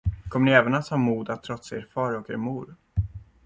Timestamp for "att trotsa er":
1.29-1.87